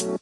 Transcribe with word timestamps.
Hola, 0.00 0.16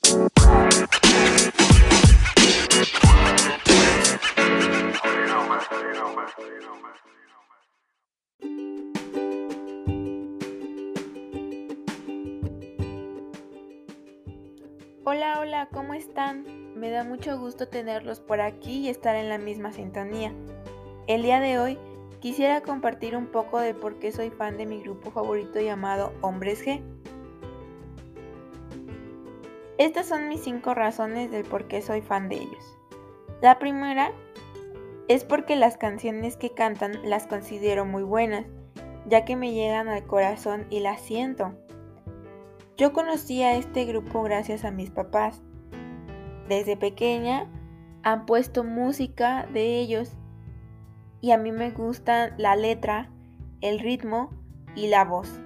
hola, 15.38 15.68
¿cómo 15.72 15.94
están? 15.94 16.44
Me 16.74 16.90
da 16.90 17.04
mucho 17.04 17.38
gusto 17.38 17.68
tenerlos 17.68 18.18
por 18.18 18.40
aquí 18.40 18.80
y 18.80 18.88
estar 18.88 19.14
en 19.14 19.28
la 19.28 19.38
misma 19.38 19.72
sintonía. 19.72 20.34
El 21.06 21.22
día 21.22 21.38
de 21.38 21.60
hoy 21.60 21.78
quisiera 22.18 22.62
compartir 22.62 23.16
un 23.16 23.28
poco 23.28 23.60
de 23.60 23.74
por 23.74 24.00
qué 24.00 24.10
soy 24.10 24.30
fan 24.30 24.56
de 24.56 24.66
mi 24.66 24.80
grupo 24.80 25.12
favorito 25.12 25.60
llamado 25.60 26.12
Hombres 26.20 26.66
G. 26.66 26.82
Estas 29.78 30.06
son 30.06 30.28
mis 30.28 30.40
cinco 30.40 30.74
razones 30.74 31.30
del 31.30 31.44
por 31.44 31.68
qué 31.68 31.82
soy 31.82 32.00
fan 32.00 32.28
de 32.28 32.36
ellos. 32.36 32.78
La 33.40 33.60
primera 33.60 34.10
es 35.06 35.22
porque 35.22 35.54
las 35.54 35.76
canciones 35.76 36.36
que 36.36 36.50
cantan 36.50 36.98
las 37.04 37.28
considero 37.28 37.84
muy 37.84 38.02
buenas, 38.02 38.44
ya 39.06 39.24
que 39.24 39.36
me 39.36 39.52
llegan 39.52 39.86
al 39.86 40.04
corazón 40.04 40.66
y 40.68 40.80
las 40.80 41.00
siento. 41.00 41.54
Yo 42.76 42.92
conocí 42.92 43.42
a 43.44 43.54
este 43.54 43.84
grupo 43.84 44.24
gracias 44.24 44.64
a 44.64 44.72
mis 44.72 44.90
papás. 44.90 45.40
Desde 46.48 46.76
pequeña 46.76 47.46
han 48.02 48.26
puesto 48.26 48.64
música 48.64 49.46
de 49.52 49.78
ellos 49.78 50.12
y 51.20 51.30
a 51.30 51.38
mí 51.38 51.52
me 51.52 51.70
gusta 51.70 52.34
la 52.36 52.56
letra, 52.56 53.10
el 53.60 53.78
ritmo 53.78 54.30
y 54.74 54.88
la 54.88 55.04
voz. 55.04 55.40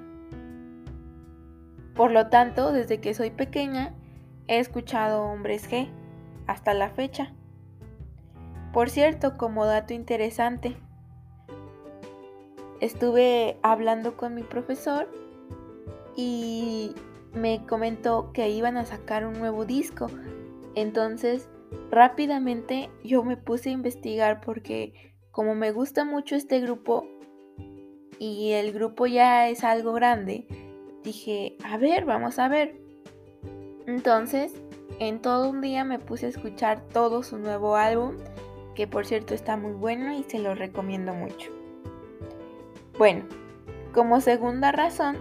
Por 1.95 2.11
lo 2.11 2.31
tanto, 2.31 2.73
desde 2.73 2.99
que 2.99 3.13
soy 3.13 3.31
pequeña 3.31 3.95
he 4.49 4.59
escuchado 4.59 5.25
Hombres 5.25 5.71
G 5.71 5.89
hasta 6.47 6.75
la 6.75 6.91
fecha. 6.91 7.33
Por 8.73 8.89
cierto, 8.91 9.37
como 9.37 9.67
dato 9.67 9.93
interesante, 9.95 10.77
estuve 12.81 13.59
hablando 13.63 14.17
con 14.17 14.35
mi 14.35 14.43
profesor 14.43 15.09
y 16.17 16.95
me 17.35 17.65
comentó 17.67 18.33
que 18.33 18.49
iban 18.51 18.77
a 18.77 18.85
sacar 18.85 19.27
un 19.27 19.35
nuevo 19.35 19.65
disco. 19.65 20.07
Entonces, 20.75 21.49
rápidamente 21.91 22.91
yo 23.05 23.23
me 23.25 23.37
puse 23.37 23.69
a 23.71 23.73
investigar 23.73 24.41
porque 24.41 25.15
como 25.31 25.55
me 25.55 25.73
gusta 25.73 26.05
mucho 26.05 26.35
este 26.35 26.61
grupo 26.61 27.07
y 28.19 28.53
el 28.53 28.73
grupo 28.73 29.07
ya 29.07 29.49
es 29.49 29.65
algo 29.65 29.93
grande, 29.93 30.47
dije, 31.03 31.57
a 31.65 31.77
ver, 31.77 32.05
vamos 32.05 32.39
a 32.39 32.49
ver. 32.49 32.82
Entonces, 33.87 34.55
en 34.99 35.21
todo 35.21 35.51
un 35.51 35.61
día 35.61 35.85
me 35.85 35.99
puse 35.99 36.27
a 36.27 36.29
escuchar 36.29 36.83
todo 36.93 37.23
su 37.23 37.39
nuevo 37.39 37.77
álbum, 37.77 38.17
que 38.75 38.87
por 38.87 39.07
cierto 39.07 39.35
está 39.35 39.57
muy 39.57 39.73
bueno 39.73 40.13
y 40.13 40.23
se 40.25 40.39
lo 40.39 40.55
recomiendo 40.55 41.13
mucho. 41.13 41.51
Bueno, 42.99 43.25
como 43.93 44.21
segunda 44.21 44.73
razón, 44.73 45.19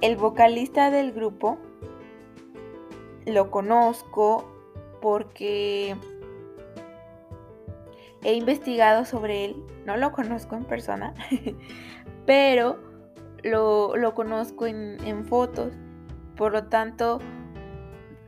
el 0.00 0.16
vocalista 0.16 0.90
del 0.90 1.12
grupo 1.12 1.58
lo 3.26 3.50
conozco 3.50 4.48
porque 5.00 5.96
he 8.22 8.34
investigado 8.34 9.04
sobre 9.04 9.44
él, 9.46 9.56
no 9.86 9.96
lo 9.96 10.12
conozco 10.12 10.56
en 10.56 10.64
persona, 10.64 11.14
pero 12.26 12.78
lo, 13.42 14.14
conozco 14.14 14.66
en, 14.66 14.98
en, 15.04 15.24
fotos. 15.24 15.72
Por 16.36 16.52
lo 16.52 16.64
tanto, 16.64 17.20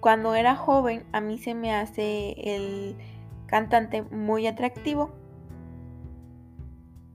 cuando 0.00 0.34
era 0.34 0.56
joven, 0.56 1.04
a 1.12 1.20
mí 1.20 1.38
se 1.38 1.54
me 1.54 1.74
hace 1.74 2.34
el 2.38 2.96
cantante 3.46 4.02
muy 4.02 4.46
atractivo. 4.46 5.12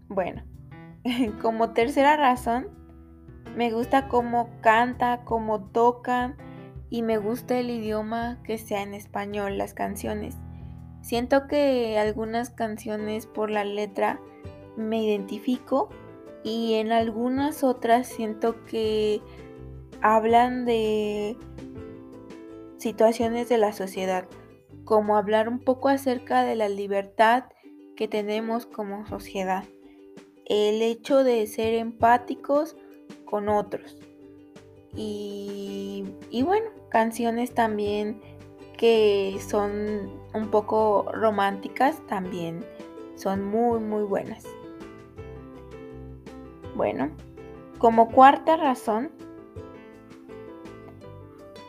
Bueno, 0.08 0.44
como 1.42 1.72
tercera 1.72 2.16
razón, 2.16 2.68
me 3.56 3.72
gusta 3.72 4.08
cómo 4.08 4.50
canta, 4.62 5.22
cómo 5.24 5.64
tocan 5.66 6.36
y 6.90 7.02
me 7.02 7.18
gusta 7.18 7.58
el 7.58 7.70
idioma 7.70 8.40
que 8.44 8.58
sea 8.58 8.84
en 8.84 8.94
español, 8.94 9.58
las 9.58 9.74
canciones. 9.74 10.38
Siento 11.02 11.48
que 11.48 11.98
algunas 11.98 12.50
canciones 12.50 13.26
por 13.28 13.50
la 13.50 13.64
letra 13.64 14.20
me 14.78 15.04
identifico 15.04 15.90
y 16.44 16.76
en 16.76 16.92
algunas 16.92 17.64
otras 17.64 18.08
siento 18.08 18.64
que 18.66 19.22
hablan 20.02 20.66
de 20.66 21.38
situaciones 22.86 23.50
de 23.50 23.58
la 23.58 23.74
sociedad, 23.74 24.28
como 24.84 25.18
hablar 25.18 25.50
un 25.50 25.58
poco 25.58 25.90
acerca 25.90 26.44
de 26.44 26.56
la 26.56 26.70
libertad 26.70 27.46
que 27.96 28.08
tenemos 28.08 28.68
como 28.68 29.08
sociedad, 29.08 29.64
el 30.46 30.84
hecho 30.84 31.24
de 31.24 31.48
ser 31.48 31.74
empáticos 31.74 32.76
con 33.26 33.50
otros. 33.50 33.98
Y, 34.96 36.04
bueno, 36.44 36.70
canciones 36.90 37.56
también 37.56 38.22
que 38.78 39.36
son 39.50 40.22
un 40.36 40.52
poco 40.52 41.12
románticas 41.12 42.06
también 42.06 42.64
son 43.16 43.44
muy 43.44 43.80
muy 43.80 44.04
buenas. 44.04 44.44
Bueno, 46.76 47.10
como 47.80 48.12
cuarta 48.12 48.58
razón 48.58 49.10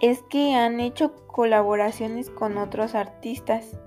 es 0.00 0.22
que 0.22 0.54
han 0.54 0.80
hecho 0.80 1.14
colaboraciones 1.26 2.30
con 2.30 2.58
otros 2.58 2.94
artistas. 2.94 3.78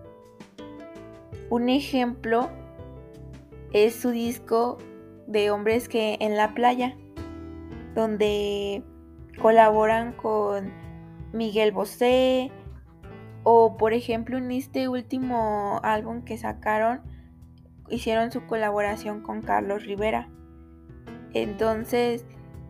Un 1.50 1.70
ejemplo 1.70 2.50
es 3.74 3.96
su 3.96 4.12
disco 4.12 4.78
de 5.28 5.52
Hombres 5.52 5.90
que 5.90 6.18
en 6.20 6.36
la 6.36 6.54
playa 6.54 6.96
donde 7.94 8.84
colaboran 9.42 10.14
con 10.14 10.72
Miguel 11.34 11.72
Bosé 11.72 12.52
o 13.44 13.78
por 13.78 13.94
ejemplo 13.94 14.38
en 14.38 14.52
este 14.52 14.88
último 14.88 15.80
álbum 15.84 16.24
que 16.24 16.38
sacaron 16.38 17.02
hicieron 17.90 18.32
su 18.32 18.46
colaboración 18.46 19.22
con 19.22 19.42
Carlos 19.42 19.86
Rivera. 19.86 20.30
Entonces 21.34 22.26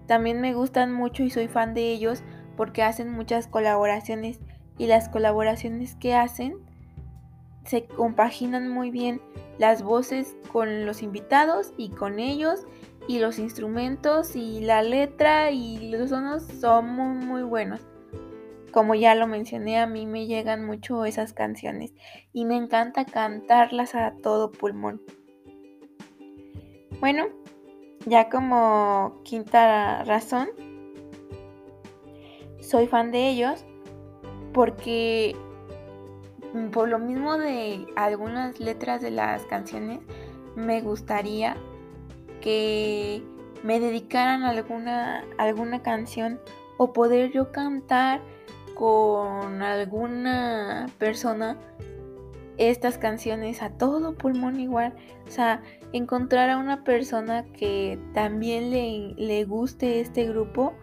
también 0.08 0.42
me 0.42 0.54
gustan 0.54 0.92
mucho 0.92 1.24
y 1.24 1.30
soy 1.30 1.48
fan 1.48 1.74
de 1.74 1.92
ellos 1.92 2.24
porque 2.59 2.84
hacen 2.84 3.09
muchas 3.09 3.47
colaboraciones 3.47 4.42
y 4.78 4.88
las 4.88 5.08
colaboraciones 5.08 5.96
que 5.96 6.14
hacen 6.14 6.58
se 7.64 7.86
compaginan 7.86 8.68
muy 8.68 8.92
bien 8.92 9.22
las 9.58 9.81
voces 9.81 10.36
con 10.52 10.86
los 10.86 11.02
invitados 11.02 11.74
y 11.78 11.88
con 11.88 12.20
ellos 12.20 12.68
y 13.08 13.20
los 13.20 13.40
instrumentos 13.40 14.36
y 14.36 14.59
la 14.59 14.84
letra 14.84 15.52
y 15.52 15.90
los 15.90 16.09
sonos 16.09 16.44
son 16.59 16.90
muy 16.90 17.25
muy 17.25 17.44
buenos. 17.44 17.80
Como 18.74 18.94
ya 18.94 19.16
lo 19.16 19.26
mencioné, 19.26 19.80
a 19.80 19.88
mí 19.88 20.06
me 20.06 20.28
llegan 20.28 20.66
mucho 20.66 21.06
esas 21.06 21.31
canciones 21.31 21.94
y 22.34 22.44
me 22.44 22.58
encanta 22.58 23.06
cantarlas 23.06 23.96
a 23.96 24.16
todo 24.22 24.52
pulmón. 24.52 25.02
Bueno, 27.00 27.28
ya 28.06 28.28
como 28.28 29.22
quinta 29.24 30.03
razón, 30.03 30.50
soy 32.69 32.85
fan 32.85 33.12
de 33.12 33.30
ellos 33.30 33.66
porque 34.53 35.35
por 36.72 36.88
lo 36.88 37.00
mismo 37.00 37.38
de 37.38 37.88
algunas 37.96 38.59
letras 38.59 39.02
de 39.02 39.09
las 39.09 39.44
canciones 39.46 40.00
me 40.56 40.81
gustaría 40.81 41.58
que 42.41 43.24
me 43.63 43.79
dedicaran 43.79 44.44
alguna, 44.44 45.25
alguna 45.38 45.81
canción 45.81 46.40
o 46.78 46.94
poder 46.94 47.31
yo 47.31 47.52
cantar 47.52 48.22
con 48.75 49.64
alguna 49.64 50.85
persona 50.99 51.58
estas 52.58 52.97
canciones 52.97 53.61
a 53.61 53.72
todo 53.72 54.16
pulmón 54.16 54.59
igual. 54.59 54.94
O 55.28 55.32
sea, 55.32 55.61
encontrar 55.91 56.49
a 56.49 56.58
una 56.58 56.84
persona 56.84 57.46
que 57.53 57.99
también 58.14 58.70
le, 58.70 59.14
le 59.17 59.44
guste 59.46 60.02
este 60.02 60.26
grupo 60.28 60.73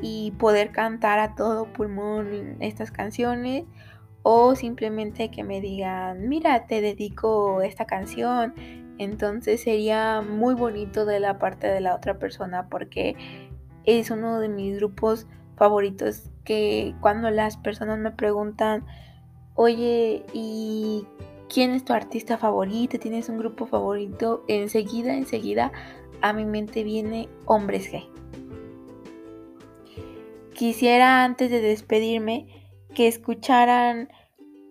y 0.00 0.32
poder 0.32 0.72
cantar 0.72 1.18
a 1.18 1.34
todo 1.34 1.72
pulmón 1.72 2.56
estas 2.60 2.90
canciones 2.90 3.64
o 4.22 4.56
simplemente 4.56 5.30
que 5.30 5.44
me 5.44 5.60
digan, 5.60 6.28
mira, 6.28 6.66
te 6.66 6.80
dedico 6.80 7.62
esta 7.62 7.86
canción 7.86 8.54
entonces 8.98 9.62
sería 9.62 10.22
muy 10.22 10.54
bonito 10.54 11.04
de 11.04 11.20
la 11.20 11.38
parte 11.38 11.66
de 11.66 11.80
la 11.80 11.94
otra 11.94 12.18
persona 12.18 12.68
porque 12.68 13.14
es 13.84 14.10
uno 14.10 14.40
de 14.40 14.48
mis 14.48 14.76
grupos 14.76 15.26
favoritos 15.56 16.30
que 16.44 16.94
cuando 17.00 17.30
las 17.30 17.56
personas 17.56 17.98
me 17.98 18.10
preguntan, 18.10 18.84
oye, 19.54 20.24
¿y 20.32 21.06
quién 21.52 21.72
es 21.72 21.84
tu 21.84 21.92
artista 21.92 22.38
favorito? 22.38 22.98
¿Tienes 22.98 23.28
un 23.28 23.38
grupo 23.38 23.66
favorito? 23.66 24.44
Enseguida, 24.48 25.14
enseguida 25.14 25.72
a 26.22 26.32
mi 26.32 26.44
mente 26.44 26.82
viene 26.82 27.28
Hombres 27.44 27.92
G. 27.92 28.08
Quisiera 30.56 31.22
antes 31.22 31.50
de 31.50 31.60
despedirme 31.60 32.46
que 32.94 33.08
escucharan 33.08 34.08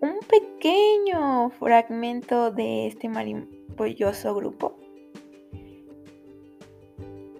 un 0.00 0.18
pequeño 0.28 1.50
fragmento 1.50 2.50
de 2.50 2.88
este 2.88 3.08
maravilloso 3.08 4.34
grupo. 4.34 4.76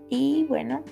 Y 0.08 0.44
bueno, 0.44 0.84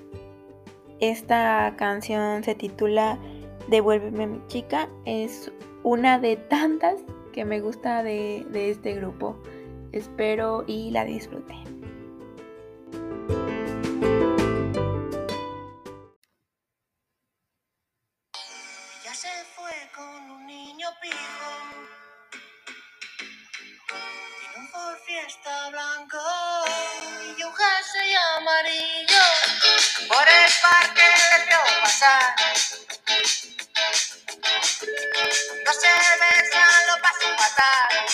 esta 0.99 1.73
canción 1.77 2.43
se 2.43 2.57
titula 2.57 3.21
Devuélveme 3.69 4.27
mi 4.27 4.47
chica. 4.49 4.89
Es 5.05 5.53
una 5.85 6.19
de 6.19 6.35
tantas 6.35 7.05
que 7.33 7.45
me 7.45 7.61
gusta 7.61 8.03
de, 8.03 8.45
de 8.51 8.71
este 8.71 8.95
grupo. 8.95 9.41
Espero 9.93 10.65
y 10.67 10.91
la 10.91 11.05
disfruten. 11.05 11.64
Jersey 27.65 28.15
amarillo. 28.37 29.25
Por 30.09 30.29
el 30.29 30.53
parque 30.63 31.03
le 31.03 31.47
vio 31.47 31.81
pasar. 31.83 32.37
No 35.65 35.73
se 35.73 35.89
besan, 36.23 36.87
lo 36.89 36.97
paso 37.03 37.29
fatal. 37.39 38.07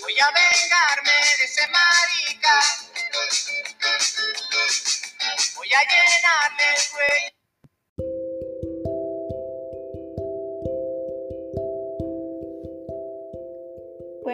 Voy 0.00 0.20
a 0.20 0.30
vengarme 0.30 1.12
de 1.38 1.44
ese 1.44 1.66
marica. 1.68 2.60
Voy 5.56 5.74
a 5.74 5.82
llenarle 5.82 6.64
el 6.74 6.88
cuello. 6.90 7.33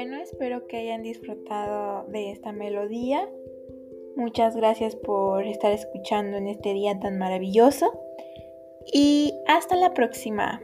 Bueno, 0.03 0.17
espero 0.17 0.67
que 0.67 0.79
hayan 0.79 1.03
disfrutado 1.03 2.07
de 2.09 2.31
esta 2.31 2.53
melodía. 2.53 3.29
Muchas 4.17 4.57
gracias 4.57 4.97
por 4.97 5.45
estar 5.45 5.73
escuchando 5.73 6.39
en 6.39 6.49
este 6.49 6.73
día 6.73 6.99
tan 6.99 7.19
maravilloso. 7.19 7.93
Y 8.91 9.35
hasta 9.47 9.77
la 9.77 9.93
próxima. 9.93 10.63